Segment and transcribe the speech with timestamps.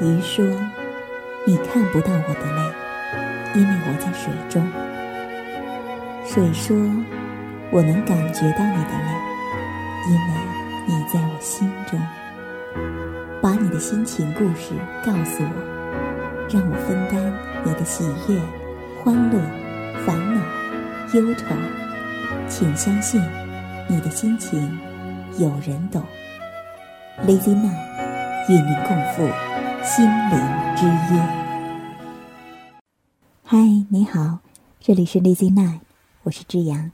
[0.00, 0.44] 鱼说
[1.46, 2.72] ：“你看不到我的泪，
[3.54, 4.66] 因为我在水中。”
[6.24, 6.74] 水说
[7.70, 9.10] ：“我能感觉到你的泪，
[10.08, 10.20] 因为
[10.86, 12.00] 你在我心中。”
[13.42, 14.74] 把你的心情故事
[15.04, 17.32] 告诉我，让我分担
[17.64, 18.40] 你的喜悦、
[19.02, 19.38] 欢乐、
[20.06, 20.40] 烦恼、
[21.14, 21.46] 忧愁。
[22.48, 23.22] 请相信，
[23.86, 24.78] 你的心情
[25.38, 26.02] 有人懂。
[27.26, 27.74] Lazy Man
[28.48, 29.49] 与您共赴。
[29.82, 30.38] 心灵
[30.76, 31.20] 之约。
[33.42, 33.56] 嗨，
[33.88, 34.40] 你好，
[34.78, 35.80] 这里是 Lazy Night，
[36.22, 36.92] 我是志阳。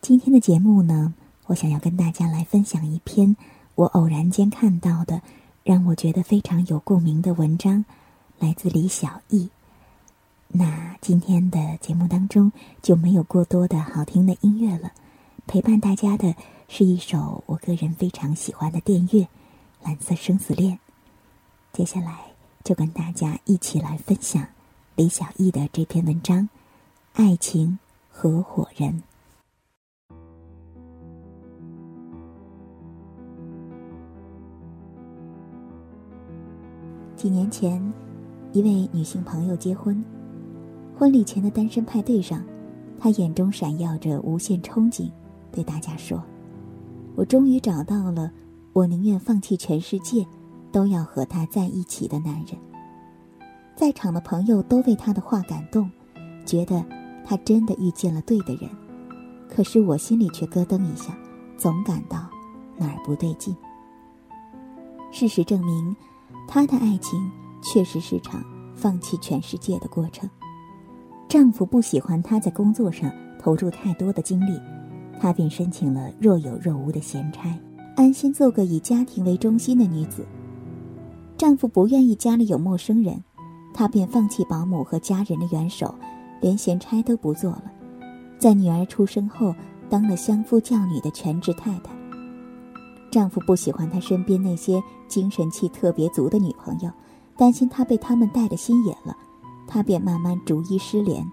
[0.00, 1.12] 今天的节目呢，
[1.46, 3.36] 我想要跟大家来分享一篇
[3.74, 5.20] 我偶然间看到的，
[5.62, 7.84] 让我觉得非常有共鸣的文章，
[8.38, 9.50] 来自李小艺。
[10.48, 14.92] 那今天的节目当中就没有过多的好听的音乐了，
[15.46, 16.34] 陪伴大家的
[16.66, 19.22] 是一首我个人非常喜欢的电乐
[19.82, 20.76] 《蓝色生死恋》。
[21.72, 22.32] 接下来
[22.64, 24.44] 就跟大家一起来分享
[24.96, 26.42] 李小艺的这篇文章
[27.12, 27.78] 《爱情
[28.10, 28.90] 合伙人》。
[37.16, 37.80] 几年前，
[38.52, 40.04] 一位女性朋友结婚，
[40.98, 42.42] 婚礼前的单身派对上，
[42.98, 45.08] 她眼中闪耀着无限憧憬，
[45.52, 46.22] 对大家说
[47.14, 48.32] ：“我终于找到了，
[48.72, 50.26] 我宁愿放弃全世界。”
[50.72, 52.58] 都要和他在一起的男人，
[53.76, 55.90] 在场的朋友都为他的话感动，
[56.46, 56.84] 觉得
[57.24, 58.68] 他真的遇见了对的人。
[59.48, 61.16] 可是我心里却咯噔一下，
[61.56, 62.28] 总感到
[62.76, 63.56] 哪儿不对劲。
[65.10, 65.96] 事实证明，
[66.46, 67.30] 他的爱情
[67.62, 68.44] 确实是场
[68.74, 70.30] 放弃全世界的过程。
[71.28, 74.60] 丈夫不喜欢她在工作上投入太多的精力，
[75.20, 77.56] 她便申请了若有若无的闲差，
[77.96, 80.24] 安心做个以家庭为中心的女子。
[81.40, 83.24] 丈夫不愿意家里有陌生人，
[83.72, 85.94] 她便放弃保姆和家人的援手，
[86.38, 87.72] 连闲差都不做了。
[88.38, 89.54] 在女儿出生后，
[89.88, 91.94] 当了相夫教女的全职太太。
[93.10, 96.90] 丈夫不喜欢她身边那些精神气特别足的女朋友，
[97.38, 99.16] 担心她被他们带的心野了，
[99.66, 101.26] 他便慢慢逐一失联，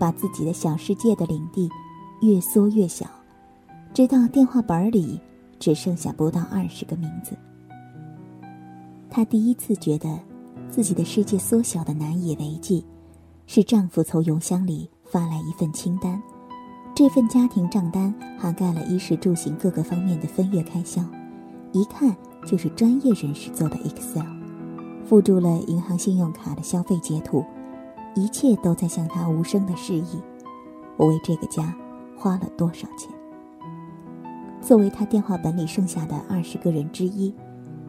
[0.00, 1.70] 把自己的小世界的领地
[2.22, 3.06] 越缩越小，
[3.92, 5.20] 直到电话本里
[5.60, 7.38] 只剩下不到二十个名字。
[9.14, 10.18] 她第一次觉得，
[10.68, 12.84] 自己的世界缩小的难以为继，
[13.46, 16.20] 是丈夫从邮箱里发来一份清单，
[16.96, 21.00] 这份家庭账单涵盖了衣食住行各个方面的分月开销，
[21.70, 22.12] 一看
[22.44, 24.26] 就是专业人士做的 Excel，
[25.04, 27.44] 附注了银行信用卡的消费截图，
[28.16, 30.20] 一切都在向她无声的示意，
[30.96, 31.72] 我为这个家
[32.18, 33.08] 花了多少钱。
[34.60, 37.32] 作为他电话本里剩下的二十个人之一。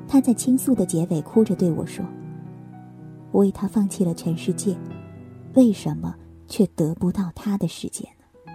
[0.07, 2.05] 他在倾诉的结尾哭着对我说
[3.31, 4.75] ：“我为他放弃了全世界，
[5.55, 6.15] 为什么
[6.47, 8.53] 却得不到他的世界呢？”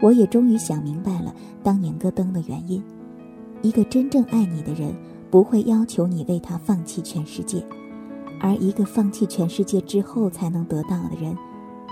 [0.00, 2.82] 我也终于想明白了当年戈登的原因：
[3.60, 4.94] 一个真正爱你的人
[5.30, 7.62] 不会要求你为他放弃全世界，
[8.40, 11.36] 而一个放弃全世界之后才能得到的人，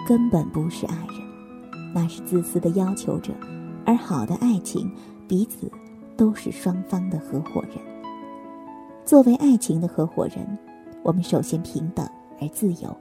[0.07, 3.33] 根本不是爱人，那是自私的要求者。
[3.85, 4.91] 而好的爱情，
[5.27, 5.71] 彼此
[6.17, 7.98] 都是双方的合伙人。
[9.09, 10.47] 作为爱情的合伙人，
[11.03, 12.07] 我们首先平等
[12.43, 12.95] 而自由，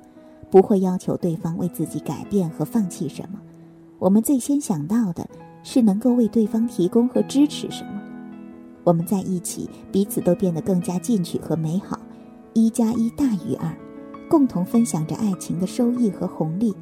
[0.49, 3.37] 不会要求对方为自己改变和放弃什么。
[3.99, 5.29] 我们最先想到的
[5.63, 8.01] 是能够为对方提供和支持什么。
[8.85, 11.99] 我们在一起，彼此都变得更加进取和美好。
[12.53, 13.69] 一加一大于二，
[14.29, 16.73] 共同分享着爱情的收益和红利。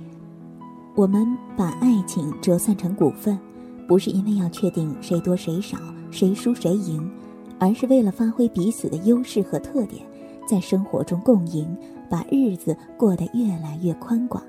[0.93, 3.39] 我们把爱情折算成股份，
[3.87, 5.79] 不是因为要确定谁多谁少，
[6.11, 7.09] 谁输谁赢。
[7.57, 10.05] 而是为了发挥彼此的优势和特点，
[10.47, 11.75] 在生活中共赢，
[12.09, 14.43] 把日子过得越来越宽广，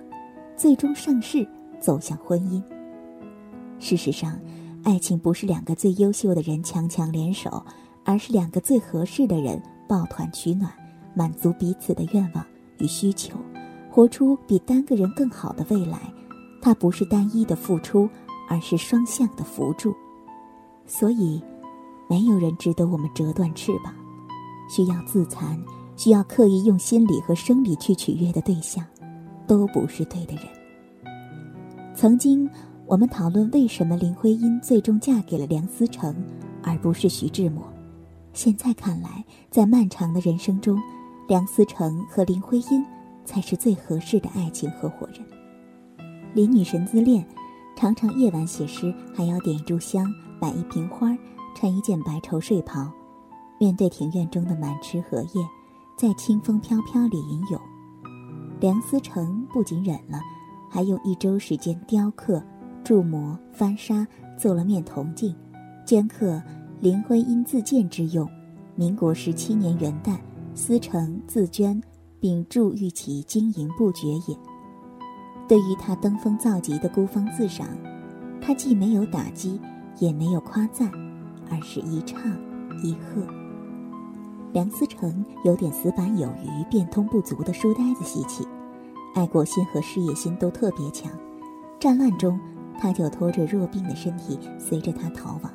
[0.56, 1.46] 最终上市
[1.80, 2.62] 走向婚姻。
[3.78, 4.38] 事实上，
[4.82, 7.64] 爱情不是两个最优秀的人强强联手，
[8.04, 10.72] 而是两个最合适的人抱团取暖，
[11.14, 12.44] 满足彼此的愿望
[12.78, 13.38] 与需求，
[13.90, 16.00] 活出比单个人更好的未来。
[16.60, 18.08] 它不是单一的付出，
[18.48, 19.94] 而是双向的扶助。
[20.86, 21.40] 所以。
[22.08, 23.92] 没有人值得我们折断翅膀。
[24.68, 25.56] 需要自残、
[25.96, 28.84] 需要刻意用心理和生理去取悦的对象，
[29.46, 30.44] 都不是对的人。
[31.94, 32.48] 曾经，
[32.84, 36.14] 我们讨论为什么林徽因最终嫁给了梁思成，
[36.62, 37.62] 而不是徐志摩。
[38.32, 40.78] 现在看来，在漫长的人生中，
[41.28, 42.84] 梁思成和林徽因
[43.24, 45.24] 才是最合适的爱情合伙人。
[46.34, 47.26] 林女神自恋，
[47.76, 51.16] 常常夜晚写诗还要点一炷香、摆一瓶花儿、
[51.56, 52.92] 穿一件白绸睡袍。
[53.58, 55.42] 面对庭院中的满池荷叶，
[55.96, 57.58] 在清风飘飘里吟咏。
[58.60, 60.20] 梁思成不仅忍了，
[60.70, 62.44] 还用一周时间雕刻、
[62.84, 64.06] 铸模、翻砂，
[64.36, 65.34] 做了面铜镜，
[65.86, 66.42] 镌刻
[66.78, 68.28] 林徽因自荐之用。
[68.74, 70.18] 民国十七年元旦，
[70.54, 71.82] 思成自捐，
[72.20, 74.36] 并祝玉其经营不绝也。
[75.48, 77.66] 对于他登峰造极的孤芳自赏，
[78.42, 79.58] 他既没有打击，
[79.98, 80.92] 也没有夸赞，
[81.50, 82.20] 而是一唱
[82.82, 83.26] 一和。
[84.52, 88.46] 梁思成有点死板有余、变通不足的书呆子习气，
[89.14, 91.12] 爱国心和事业心都特别强。
[91.78, 92.40] 战乱中，
[92.78, 95.52] 他就拖着弱病的身体随着他逃亡。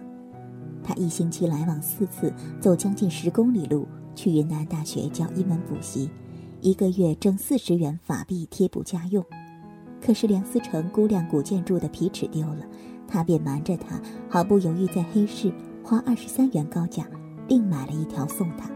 [0.83, 6.09] 他一星期来往四次，走将近十公里路去云南大学教英文补习，
[6.59, 9.23] 一个月挣四十元法币贴补家用。
[10.03, 12.65] 可是梁思成估量古建筑的皮尺丢了，
[13.07, 13.99] 他便瞒着他，
[14.29, 15.51] 毫不犹豫在黑市
[15.91, 17.05] 花二十三元高价
[17.49, 18.71] 另买了一条送他。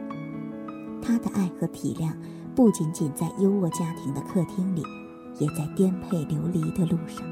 [1.02, 2.12] 他的爱和体谅，
[2.54, 4.84] 不仅仅在优渥家庭的客厅里，
[5.40, 7.26] 也在颠沛流离的路上。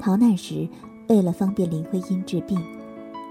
[0.00, 0.68] 逃难时，
[1.08, 2.60] 为了方便林徽因治病，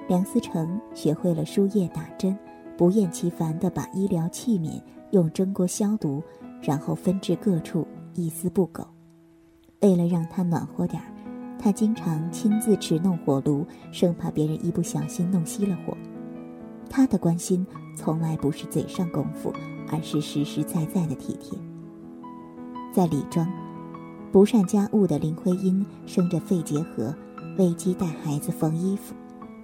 [0.07, 2.33] 梁思成学会了输液打针，
[2.77, 4.81] 不厌其烦地把医疗器皿
[5.11, 6.23] 用蒸锅消毒，
[6.61, 8.87] 然后分至各处，一丝不苟。
[9.81, 11.11] 为了让他暖和点儿，
[11.61, 15.95] 他经常亲自持弄火炉，生怕别人一不小心弄熄了火。
[16.89, 19.53] 他的关心从来不是嘴上功夫，
[19.91, 21.59] 而是实实在在的体贴。
[22.93, 23.47] 在李庄，
[24.31, 27.13] 不善家务的林徽因生着肺结核，
[27.57, 29.13] 危机带孩子缝衣服。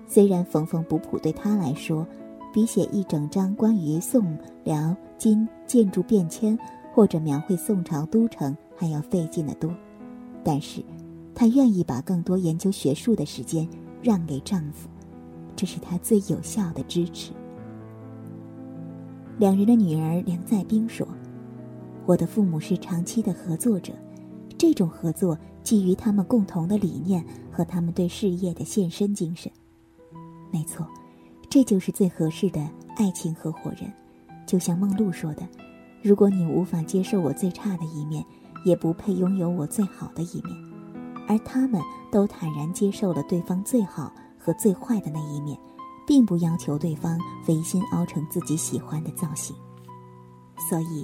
[0.06, 2.06] 虽然缝缝补补对她来说，
[2.54, 6.58] 比写一整章关于宋、辽、金建筑变迁
[6.94, 9.74] 或者描绘宋朝都城还要费劲得多，
[10.44, 10.84] 但是，
[11.36, 13.68] 她愿意把更多研究学术的时间
[14.02, 14.90] 让给丈夫。
[15.56, 17.32] 这是她最有效的支持。
[19.38, 21.06] 两人的女儿梁在冰说
[22.08, 23.92] ：“我的父母是长期的合作者，
[24.58, 29.52] 这种合作基于他们共同的理念和他们对事业的献身精神。
[30.52, 30.88] 没错，
[31.50, 32.66] 这就是最合适的
[32.96, 33.92] 爱情合伙人。
[34.46, 35.46] 就像梦露说的
[36.02, 38.24] ：‘如果你无法接受我最差的一面，
[38.64, 40.56] 也不配拥有我最好的一面。’
[41.28, 41.82] 而他们
[42.12, 44.12] 都坦然接受了对方最好。”
[44.46, 45.58] 和最坏的那一面，
[46.06, 49.56] 并不要求对方违心凹成自己喜欢的造型。
[50.70, 51.04] 所以，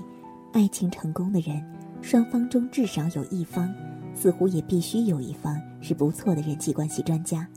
[0.53, 1.59] 爱情成功的人，
[2.03, 3.67] 双方中至少有一方，
[4.13, 7.47] 似乎也必须有一方是不错的人际关系专家。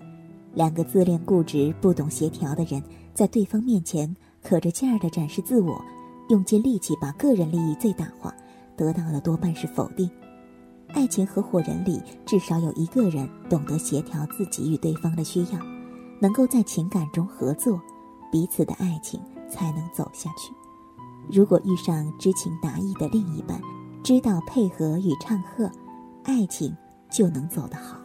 [0.55, 2.83] 两个自恋固执、不懂协调的人，
[3.13, 5.85] 在对方面前可着劲儿地展示自我，
[6.31, 8.35] 用尽力气把个人利益最大化，
[8.75, 10.11] 得到的多半是否定。
[10.94, 15.58] 爱情合伙人里，至少有一个人懂得协调自己与对方的需要。
[16.20, 17.79] 能够在情感中合作，
[18.32, 19.20] 彼此的爱情
[19.51, 20.55] 才能走下去。
[21.31, 23.60] 如果遇上知情达意的另一半，
[24.03, 25.70] 知道配合与唱和，
[26.22, 26.74] 爱情
[27.10, 27.98] 就能走得好。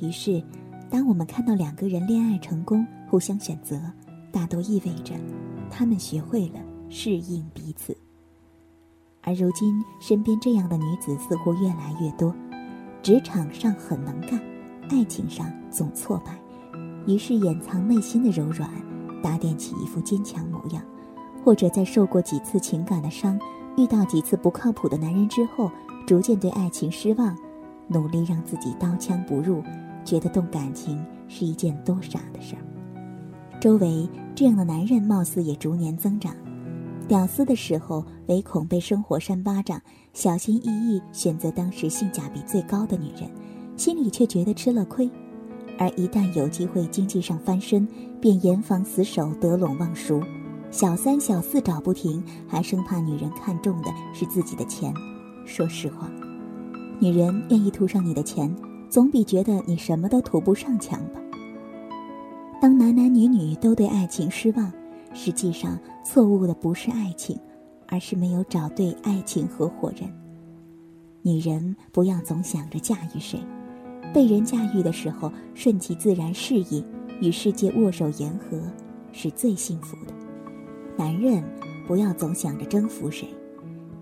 [0.00, 0.42] 于是，
[0.90, 3.78] 当我们看到两个人恋爱成功、互相选择，
[4.32, 5.14] 大都意味着
[5.70, 7.96] 他们学会了适应彼此。
[9.24, 12.34] 而如今，身边这样的女子似乎越来越多，
[13.02, 14.38] 职场上很能干，
[14.90, 16.38] 爱情上总挫败。
[17.06, 18.70] 于是掩藏内心的柔软，
[19.22, 20.82] 打点起一副坚强模样，
[21.42, 23.38] 或者在受过几次情感的伤，
[23.76, 25.70] 遇到几次不靠谱的男人之后，
[26.06, 27.34] 逐渐对爱情失望，
[27.88, 29.62] 努力让自己刀枪不入，
[30.04, 32.62] 觉得动感情是一件多傻的事儿。
[33.60, 36.34] 周围这样的男人貌似也逐年增长，
[37.06, 39.80] 屌丝的时候唯恐被生活扇巴掌，
[40.14, 43.30] 小心翼翼选择当时性价比最高的女人，
[43.76, 45.08] 心里却觉得吃了亏。
[45.78, 47.86] 而一旦有机会经济上翻身，
[48.20, 50.22] 便严防死守，得陇望蜀，
[50.70, 54.94] 小三小四找不停，还生怕女人看中的是自己的钱。
[55.44, 56.10] 说实话，
[57.00, 58.54] 女人愿意图上你的钱，
[58.88, 61.20] 总比觉得你什么都图不上强吧。
[62.62, 64.72] 当男男女女都对爱情失望，
[65.14, 67.38] 实际上错误的不是爱情，
[67.88, 70.12] 而是没有找对爱情合伙人。
[71.22, 73.38] 女人不要总想着驾驭谁。
[74.12, 76.84] 被人驾驭的时候，顺其自然适应，
[77.20, 78.60] 与世界握手言和，
[79.10, 80.12] 是最幸福的。
[80.96, 81.42] 男人
[81.86, 83.26] 不要总想着征服谁，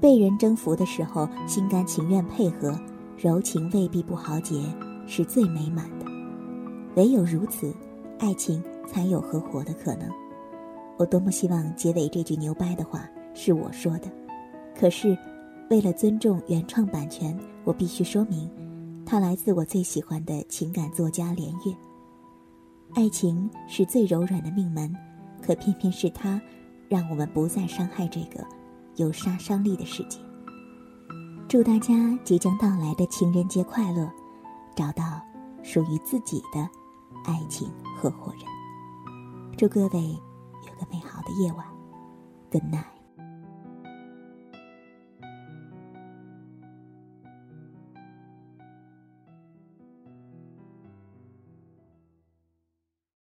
[0.00, 2.78] 被人征服的时候心甘情愿配合，
[3.16, 4.60] 柔情未必不豪杰，
[5.06, 6.04] 是最美满的。
[6.96, 7.72] 唯有如此，
[8.18, 10.06] 爱情才有合伙的可能。
[10.98, 14.10] 我多么希望结尾这句牛掰的话是我说的，
[14.78, 15.16] 可是，
[15.70, 18.48] 为了尊重原创版权，我必须说明，
[19.04, 21.74] 它来自我最喜欢的情感作家连岳。
[22.94, 24.94] 爱情是最柔软的命门，
[25.40, 26.40] 可偏偏是它，
[26.88, 28.44] 让我们不再伤害这个
[28.96, 30.18] 有杀伤力的世界。
[31.48, 34.10] 祝大家即将到来的情人节快乐，
[34.76, 35.20] 找到
[35.62, 36.60] 属于自己的
[37.24, 38.44] 爱情合伙人。
[39.56, 40.18] 祝各位
[40.82, 41.66] 个美好的夜晚
[42.50, 42.91] ，Good night。